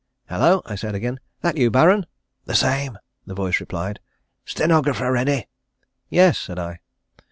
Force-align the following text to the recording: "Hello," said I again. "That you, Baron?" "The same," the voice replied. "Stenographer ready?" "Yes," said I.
"Hello," 0.29 0.63
said 0.77 0.95
I 0.95 0.97
again. 0.97 1.19
"That 1.41 1.57
you, 1.57 1.69
Baron?" 1.69 2.07
"The 2.45 2.55
same," 2.55 2.97
the 3.27 3.35
voice 3.35 3.59
replied. 3.59 3.99
"Stenographer 4.45 5.11
ready?" 5.11 5.47
"Yes," 6.09 6.39
said 6.39 6.57
I. 6.57 6.79